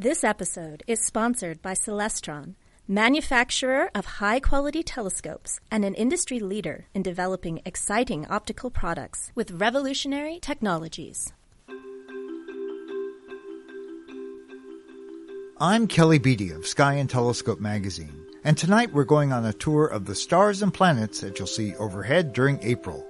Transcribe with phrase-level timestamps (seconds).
[0.00, 2.54] This episode is sponsored by Celestron,
[2.86, 9.50] manufacturer of high quality telescopes and an industry leader in developing exciting optical products with
[9.50, 11.32] revolutionary technologies.
[15.60, 19.88] I'm Kelly Beatty of Sky and Telescope magazine, and tonight we're going on a tour
[19.88, 23.04] of the stars and planets that you'll see overhead during April.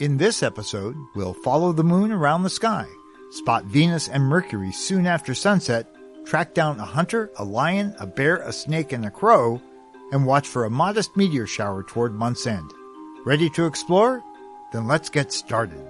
[0.00, 2.86] In this episode, we'll follow the moon around the sky,
[3.32, 5.93] spot Venus and Mercury soon after sunset,
[6.24, 9.60] track down a hunter, a lion, a bear, a snake, and a crow,
[10.12, 12.70] and watch for a modest meteor shower toward month's end.
[13.24, 14.22] Ready to explore?
[14.72, 15.82] Then let's get started.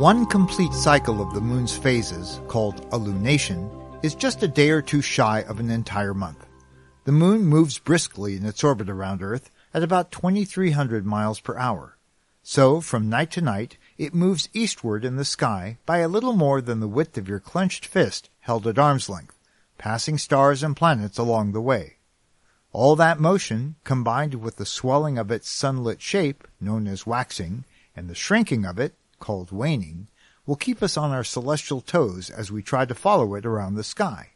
[0.00, 3.70] One complete cycle of the moon's phases, called a lunation,
[4.02, 6.46] is just a day or two shy of an entire month.
[7.04, 11.98] The moon moves briskly in its orbit around Earth at about 2300 miles per hour.
[12.42, 16.60] So, from night to night, it moves eastward in the sky by a little more
[16.60, 19.38] than the width of your clenched fist held at arm's length,
[19.76, 21.96] passing stars and planets along the way.
[22.72, 28.08] All that motion, combined with the swelling of its sunlit shape, known as waxing, and
[28.08, 30.08] the shrinking of it, called waning,
[30.46, 33.84] will keep us on our celestial toes as we try to follow it around the
[33.84, 34.30] sky.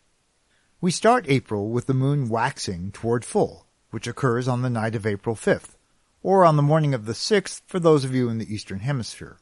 [0.80, 5.06] We start April with the moon waxing toward full, which occurs on the night of
[5.06, 5.76] April 5th,
[6.24, 9.36] or on the morning of the 6th for those of you in the Eastern Hemisphere.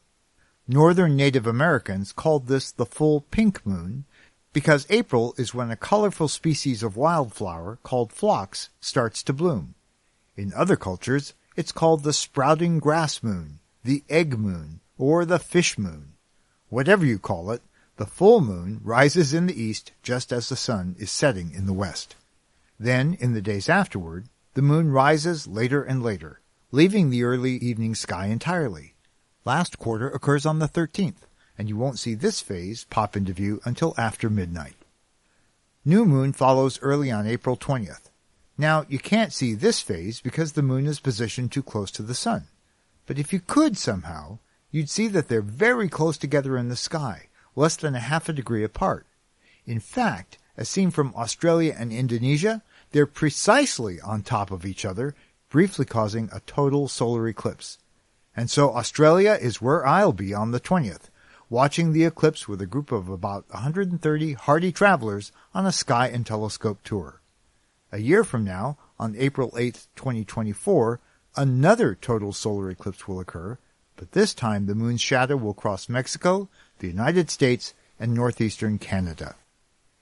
[0.67, 4.05] Northern Native Americans called this the full pink moon
[4.53, 9.77] because April is when a colorful species of wildflower called phlox starts to bloom.
[10.37, 15.79] In other cultures, it's called the sprouting grass moon, the egg moon, or the fish
[15.79, 16.15] moon.
[16.69, 17.63] Whatever you call it,
[17.97, 21.73] the full moon rises in the east just as the sun is setting in the
[21.73, 22.17] west.
[22.77, 26.41] Then, in the days afterward, the moon rises later and later,
[26.75, 28.95] leaving the early evening sky entirely.
[29.45, 31.27] Last quarter occurs on the 13th,
[31.59, 34.77] and you won't see this phase pop into view until after midnight.
[35.84, 38.08] New moon follows early on April 20th.
[38.57, 42.14] Now, you can't see this phase because the moon is positioned too close to the
[42.14, 42.45] sun.
[43.05, 44.39] But if you could somehow,
[44.70, 48.33] you'd see that they're very close together in the sky, less than a half a
[48.33, 49.07] degree apart.
[49.67, 55.14] In fact, as seen from Australia and Indonesia, they're precisely on top of each other,
[55.52, 57.77] briefly causing a total solar eclipse.
[58.35, 61.11] And so Australia is where I'll be on the 20th,
[61.51, 66.24] watching the eclipse with a group of about 130 hardy travelers on a sky and
[66.24, 67.20] telescope tour.
[67.92, 71.01] A year from now, on April 8, 2024,
[71.36, 73.58] another total solar eclipse will occur,
[73.96, 76.48] but this time the moon's shadow will cross Mexico,
[76.79, 79.36] the United States, and northeastern Canada.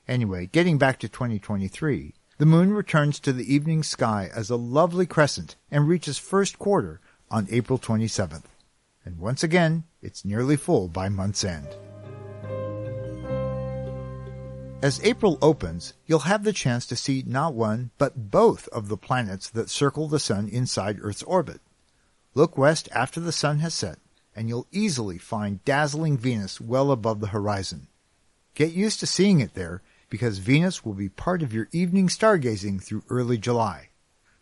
[0.06, 5.04] Anyway, getting back to 2023, the moon returns to the evening sky as a lovely
[5.04, 6.98] crescent and reaches first quarter
[7.30, 8.44] on April 27th.
[9.04, 11.68] And once again, it's nearly full by month's end.
[14.82, 18.96] As April opens, you'll have the chance to see not one, but both of the
[18.96, 21.60] planets that circle the sun inside Earth's orbit.
[22.32, 23.98] Look west after the sun has set,
[24.34, 27.88] and you'll easily find dazzling Venus well above the horizon.
[28.54, 32.82] Get used to seeing it there, because Venus will be part of your evening stargazing
[32.82, 33.88] through early July.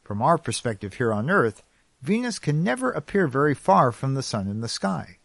[0.03, 1.63] From our perspective here on Earth,
[2.01, 5.19] Venus can never appear very far from the sun in the sky.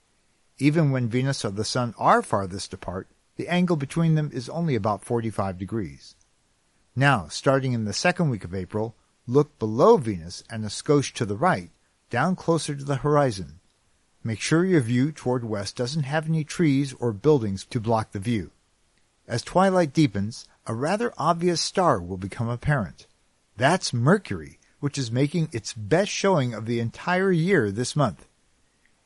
[0.59, 4.75] Even when Venus or the sun are farthest apart, the angle between them is only
[4.75, 6.15] about 45 degrees.
[6.95, 11.25] Now, starting in the second week of April, look below Venus and a skosh to
[11.25, 11.71] the right,
[12.09, 13.59] down closer to the horizon.
[14.23, 18.19] Make sure your view toward west doesn't have any trees or buildings to block the
[18.19, 18.51] view.
[19.33, 23.07] As twilight deepens, a rather obvious star will become apparent.
[23.57, 28.27] That's Mercury, which is making its best showing of the entire year this month.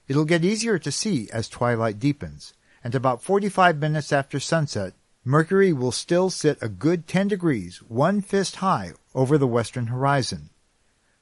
[0.05, 5.71] It'll get easier to see as twilight deepens, and about 45 minutes after sunset, Mercury
[5.71, 10.49] will still sit a good 10 degrees, one fist high, over the western horizon.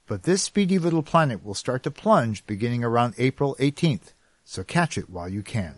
[0.07, 4.13] But this speedy little planet will start to plunge beginning around April 18th,
[4.43, 5.75] so catch it while you can.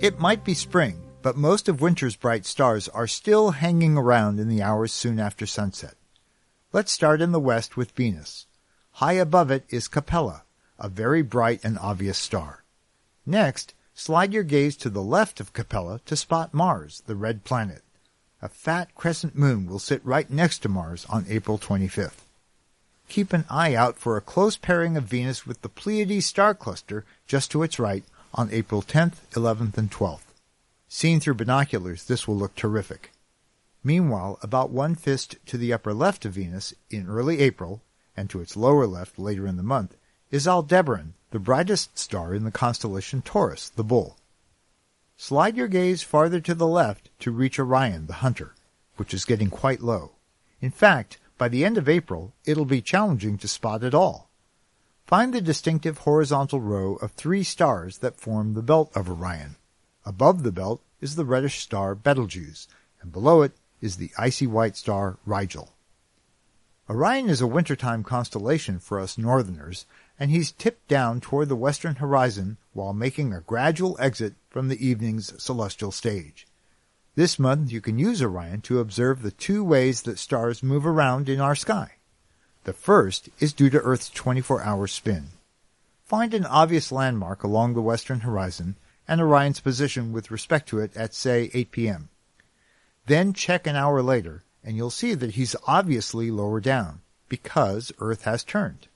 [0.00, 4.48] It might be spring, but most of winter's bright stars are still hanging around in
[4.48, 5.96] the hours soon after sunset.
[6.72, 8.46] Let's start in the west with Venus.
[8.92, 10.44] High above it is Capella,
[10.78, 12.62] a very bright and obvious star.
[13.26, 17.82] Next, slide your gaze to the left of Capella to spot Mars, the red planet.
[18.40, 22.22] A fat crescent moon will sit right next to Mars on April 25th.
[23.08, 27.04] Keep an eye out for a close pairing of Venus with the Pleiades star cluster
[27.26, 28.04] just to its right
[28.34, 30.20] on April 10th, 11th, and 12th.
[30.88, 33.12] Seen through binoculars, this will look terrific.
[33.84, 37.82] Meanwhile, about one fist to the upper left of Venus in early April,
[38.16, 39.96] and to its lower left later in the month,
[40.30, 44.16] is Aldebaran, the brightest star in the constellation Taurus, the bull.
[45.16, 48.54] Slide your gaze farther to the left to reach Orion, the hunter,
[48.96, 50.12] which is getting quite low.
[50.60, 54.27] In fact, by the end of April, it'll be challenging to spot at all.
[55.08, 59.56] Find the distinctive horizontal row of three stars that form the belt of Orion.
[60.04, 62.68] Above the belt is the reddish star Betelgeuse,
[63.00, 65.72] and below it is the icy white star Rigel.
[66.90, 69.86] Orion is a wintertime constellation for us northerners,
[70.20, 74.86] and he's tipped down toward the western horizon while making a gradual exit from the
[74.86, 76.46] evening's celestial stage.
[77.14, 81.30] This month you can use Orion to observe the two ways that stars move around
[81.30, 81.92] in our sky.
[82.68, 85.28] The first is due to Earth's 24-hour spin.
[86.04, 88.76] Find an obvious landmark along the western horizon
[89.08, 92.10] and Orion's position with respect to it at, say, 8 p.m.
[93.06, 97.00] Then check an hour later, and you'll see that he's obviously lower down,
[97.30, 98.88] because Earth has turned.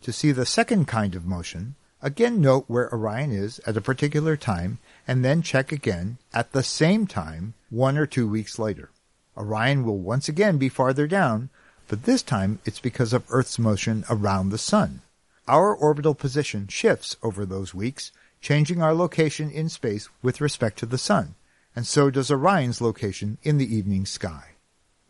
[0.00, 4.36] To see the second kind of motion, again note where Orion is at a particular
[4.36, 8.90] time, and then check again at the same time one or two weeks later.
[9.36, 11.48] Orion will once again be farther down,
[11.88, 15.02] but this time it's because of Earth's motion around the Sun.
[15.48, 20.86] Our orbital position shifts over those weeks, changing our location in space with respect to
[20.86, 21.34] the Sun,
[21.74, 24.50] and so does Orion's location in the evening sky.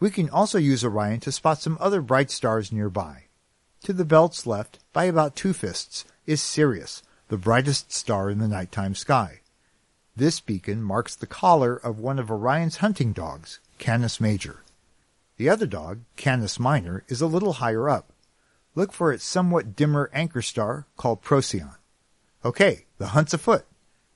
[0.00, 3.24] We can also use Orion to spot some other bright stars nearby.
[3.84, 8.48] To the belt's left, by about two fists, is Sirius, the brightest star in the
[8.48, 9.40] nighttime sky.
[10.14, 14.62] This beacon marks the collar of one of Orion's hunting dogs, Canis Major.
[15.42, 18.12] The other dog, Canis Minor, is a little higher up.
[18.76, 21.72] Look for its somewhat dimmer anchor star called Procyon.
[22.44, 23.64] Okay, the hunt's afoot.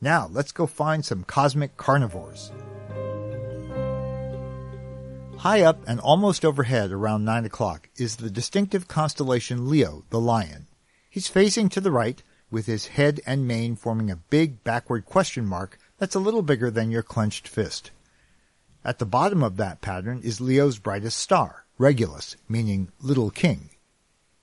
[0.01, 2.53] Now let's go find some cosmic carnivores.
[5.39, 10.69] High up and almost overhead around 9 o'clock is the distinctive constellation Leo, the lion.
[11.11, 12.23] He's facing to the right,
[12.53, 16.71] with his head and mane forming a big backward question mark that's a little bigger
[16.71, 17.91] than your clenched fist.
[18.87, 23.71] At the bottom of that pattern is Leo's brightest star, Regulus, meaning little king.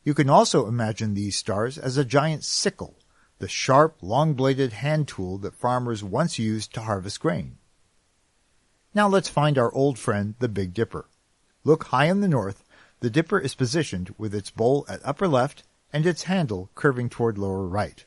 [0.04, 3.00] You can also imagine these stars as a giant sickle,
[3.40, 7.58] the sharp, long-bladed hand tool that farmers once used to harvest grain.
[8.94, 11.06] Now let's find our old friend, the Big Dipper.
[11.64, 12.66] Look high in the north.
[13.00, 15.64] The dipper is positioned with its bowl at upper left
[15.94, 18.04] and its handle curving toward lower right.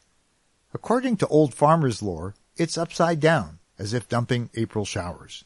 [0.74, 5.42] According to old farmer's lore, it's upside down, as if dumping April showers.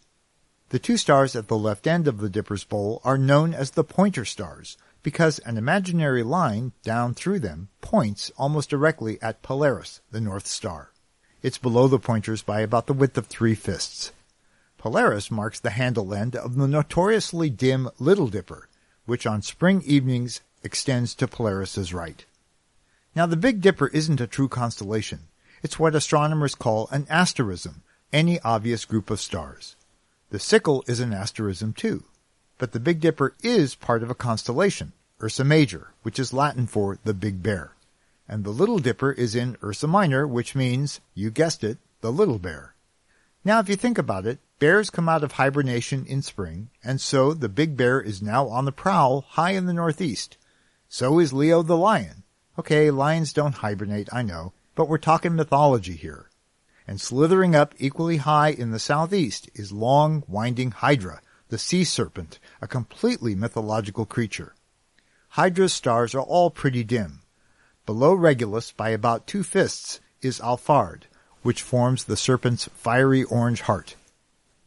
[0.71, 3.83] The two stars at the left end of the dipper's bowl are known as the
[3.83, 10.21] pointer stars because an imaginary line down through them points almost directly at Polaris, the
[10.21, 10.93] North Star.
[11.43, 14.13] It's below the pointers by about the width of three fists.
[14.79, 18.69] Polaris marks the handle end of the notoriously dim Little Dipper,
[19.07, 22.25] which on spring evenings extends to Polaris's right.
[23.17, 25.27] Now the Big Dipper isn't a true constellation.
[25.65, 27.83] It's what astronomers call an asterism,
[28.13, 29.75] any obvious group of stars.
[30.31, 32.05] The sickle is an asterism too,
[32.57, 34.93] but the Big Dipper is part of a constellation,
[35.23, 37.73] Ursa Major, which is Latin for the Big Bear.
[38.29, 42.39] And the Little Dipper is in Ursa Minor, which means, you guessed it, the Little
[42.39, 42.75] Bear.
[43.45, 47.35] Now if you think about it, Bears come out of hibernation in spring, and so
[47.35, 50.37] the big bear is now on the prowl high in the northeast.
[50.89, 52.23] So is Leo the lion.
[52.59, 56.30] Okay, lions don't hibernate, I know, but we're talking mythology here.
[56.91, 62.41] And slithering up equally high in the southeast is long, winding Hydra, the sea serpent,
[62.61, 64.57] a completely mythological creature.
[65.29, 67.21] Hydra's stars are all pretty dim.
[67.87, 71.03] Below Regulus by about two fists is Alphard,
[71.43, 73.95] which forms the serpent's fiery orange heart.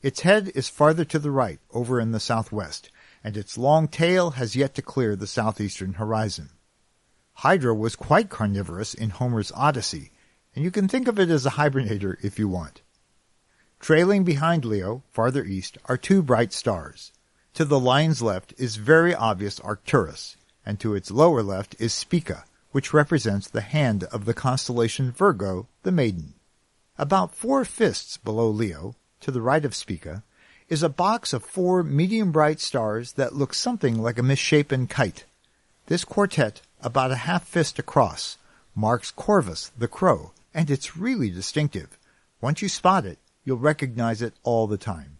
[0.01, 2.89] Its head is farther to the right, over in the southwest,
[3.22, 6.51] and its long tail has yet to clear the southeastern horizon.
[7.34, 10.13] Hydra was quite carnivorous in Homer's Odyssey,
[10.56, 12.82] and you can think of it as a hibernator if you want.
[13.80, 17.12] Trailing behind Leo, farther east, are two bright stars.
[17.56, 22.46] To the lion's left is very obvious Arcturus, and to its lower left is Spica,
[22.72, 26.34] which represents the hand of the constellation Virgo, the maiden.
[26.98, 30.24] About four fists below Leo, to the right of Spica,
[30.70, 35.26] is a box of four medium bright stars that look something like a misshapen kite.
[35.88, 38.38] This quartet, about a half fist across,
[38.76, 41.98] marks Corvus, the crow, and it's really distinctive.
[42.42, 45.18] Once you spot it, you'll recognize it all the time.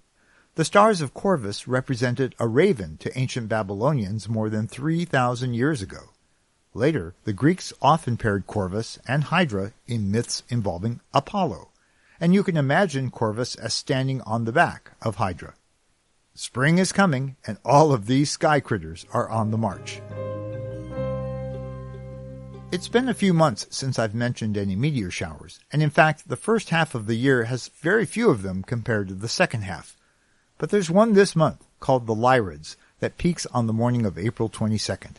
[0.56, 6.12] The stars of Corvus represented a raven to ancient Babylonians more than 3,000 years ago.
[6.74, 11.70] Later, the Greeks often paired Corvus and Hydra in myths involving Apollo
[12.24, 15.56] and you can imagine Corvus as standing on the back of Hydra.
[16.34, 20.02] Spring is coming, and all of these sky critters are on the march.
[22.74, 26.36] It's been a few months since I've mentioned any meteor showers, and in fact, the
[26.36, 29.96] first half of the year has very few of them compared to the second half.
[30.58, 34.50] But there's one this month, called the Lyrids, that peaks on the morning of April
[34.50, 35.18] 22nd.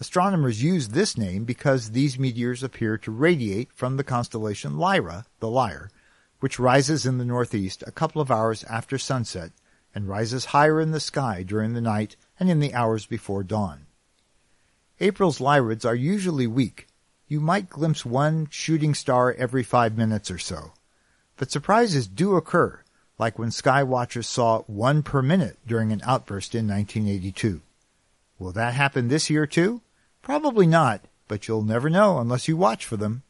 [0.00, 5.50] Astronomers use this name because these meteors appear to radiate from the constellation Lyra, the
[5.50, 5.90] Lyre,
[6.40, 9.52] which rises in the northeast a couple of hours after sunset
[9.94, 13.84] and rises higher in the sky during the night and in the hours before dawn.
[15.00, 16.86] April's Lyrids are usually weak,
[17.34, 20.70] you might glimpse one shooting star every five minutes or so.
[21.36, 22.78] But surprises do occur,
[23.18, 27.60] like when sky watchers saw one per minute during an outburst in 1982.
[28.38, 29.80] Will that happen this year too?
[30.22, 33.24] Probably not, but you'll never know unless you watch for them.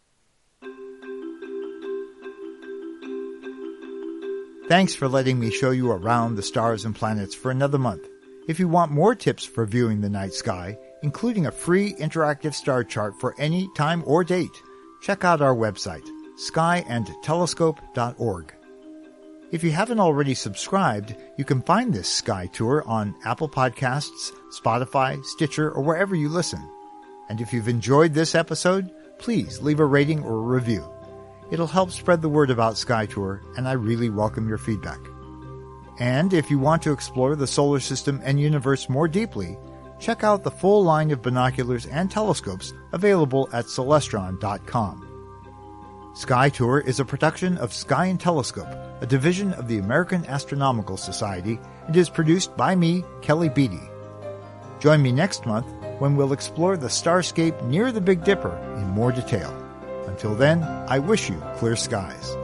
[4.69, 8.07] Thanks for letting me show you around the stars and planets for another month.
[8.49, 12.83] If you want more tips for viewing the night sky, including a free interactive star
[12.83, 14.63] chart for any time or date,
[15.03, 16.09] check out our website,
[16.39, 18.55] skyandtelescope.org.
[19.53, 25.23] If you haven't already subscribed, you can find this sky tour on Apple Podcasts, Spotify,
[25.27, 26.67] Stitcher, or wherever you listen.
[27.29, 30.91] And if you've enjoyed this episode, please leave a rating or a review.
[31.51, 35.01] It'll help spread the word about Sky Tour, and I really welcome your feedback.
[36.01, 39.59] And if you want to explore the solar system and universe more deeply,
[40.05, 45.01] check out the full line of binoculars and telescopes available at Celestron.com.
[46.15, 48.69] Sky Tour is a production of Sky and Telescope,
[49.01, 53.81] a division of the American Astronomical Society, and is produced by me, Kelly Beatty.
[54.79, 55.67] Join me next month
[55.99, 59.51] when we'll explore the starscape near the Big Dipper in more detail.
[60.07, 62.37] Until then, I wish you clear skies.